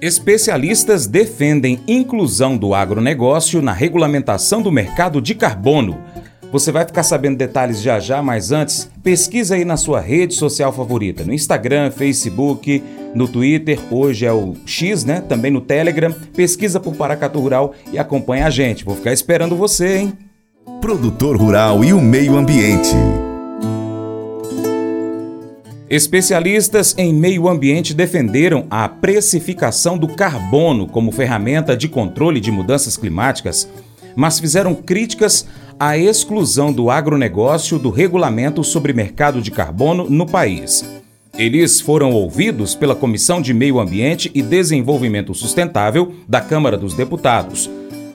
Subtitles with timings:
[0.00, 5.98] Especialistas defendem inclusão do agronegócio na regulamentação do mercado de carbono.
[6.52, 10.72] Você vai ficar sabendo detalhes já já, mas antes, pesquisa aí na sua rede social
[10.72, 12.82] favorita, no Instagram, Facebook,
[13.14, 15.20] no Twitter, hoje é o X, né?
[15.20, 16.12] Também no Telegram.
[16.36, 18.84] Pesquisa por Paracatu Rural e acompanha a gente.
[18.84, 20.12] Vou ficar esperando você, hein?
[20.80, 22.94] Produtor Rural e o Meio Ambiente.
[25.88, 32.96] Especialistas em meio ambiente defenderam a precificação do carbono como ferramenta de controle de mudanças
[32.96, 33.68] climáticas,
[34.16, 35.46] mas fizeram críticas
[35.78, 40.88] à exclusão do agronegócio do regulamento sobre mercado de carbono no país.
[41.36, 47.68] Eles foram ouvidos pela Comissão de Meio Ambiente e Desenvolvimento Sustentável da Câmara dos Deputados.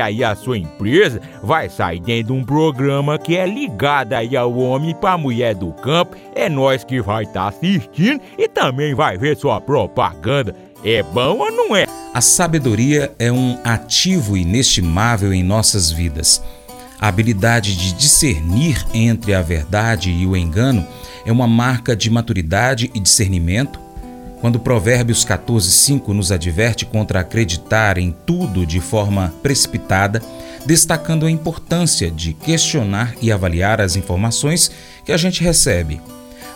[0.00, 4.56] aí a sua empresa vai sair dentro de um programa que é ligado aí ao
[4.56, 6.16] homem para mulher do campo.
[6.34, 10.54] É nós que vai estar tá assistindo e também vai ver sua propaganda.
[10.84, 11.86] É bom ou não é?
[12.14, 16.42] A sabedoria é um ativo inestimável em nossas vidas.
[17.00, 20.86] A habilidade de discernir entre a verdade e o engano
[21.24, 23.78] é uma marca de maturidade e discernimento.
[24.40, 30.22] Quando Provérbios 14:5 nos adverte contra acreditar em tudo de forma precipitada,
[30.64, 34.70] destacando a importância de questionar e avaliar as informações
[35.04, 36.00] que a gente recebe.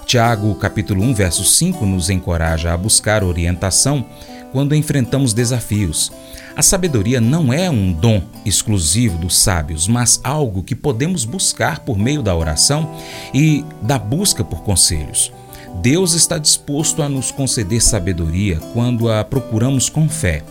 [0.06, 4.04] Tiago, capítulo 1, verso 5 nos encoraja a buscar orientação
[4.52, 6.12] quando enfrentamos desafios.
[6.54, 11.98] A sabedoria não é um dom exclusivo dos sábios, mas algo que podemos buscar por
[11.98, 12.94] meio da oração
[13.32, 15.32] e da busca por conselhos.
[15.80, 20.44] Deus está disposto a nos conceder sabedoria quando a procuramos com fé.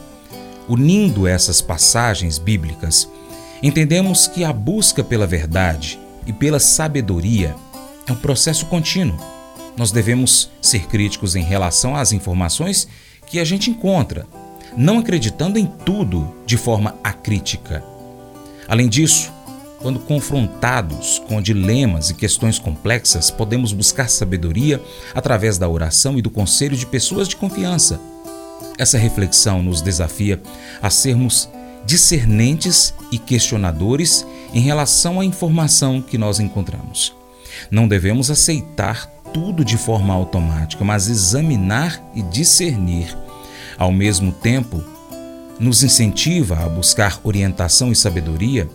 [0.68, 3.08] Unindo essas passagens bíblicas,
[3.62, 7.56] entendemos que a busca pela verdade e pela sabedoria
[8.08, 9.18] é um processo contínuo.
[9.78, 12.88] Nós devemos ser críticos em relação às informações
[13.26, 14.26] que a gente encontra,
[14.76, 17.84] não acreditando em tudo de forma acrítica.
[18.68, 19.32] Além disso,
[19.82, 24.82] quando confrontados com dilemas e questões complexas, podemos buscar sabedoria
[25.14, 28.00] através da oração e do conselho de pessoas de confiança.
[28.78, 30.42] Essa reflexão nos desafia
[30.82, 31.50] a sermos
[31.86, 37.14] discernentes e questionadores em relação à informação que nós encontramos.
[37.70, 43.18] Não devemos aceitar tudo de forma automática, mas examinar e discernir.
[43.78, 44.84] Ao mesmo tempo,
[45.60, 48.70] nos incentiva a buscar orientação e sabedoria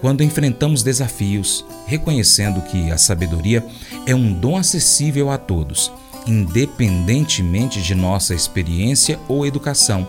[0.00, 3.64] quando enfrentamos desafios, reconhecendo que a sabedoria
[4.06, 5.90] é um dom acessível a todos,
[6.26, 10.06] independentemente de nossa experiência ou educação.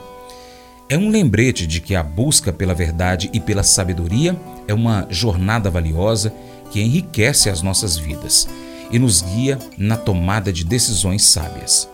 [0.90, 5.70] É um lembrete de que a busca pela verdade e pela sabedoria é uma jornada
[5.70, 6.34] valiosa
[6.72, 8.48] que enriquece as nossas vidas
[8.90, 11.90] e nos guia na tomada de decisões sábias.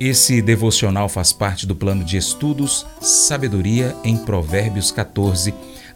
[0.00, 5.52] Esse devocional faz parte do plano de estudos Sabedoria em Provérbios 14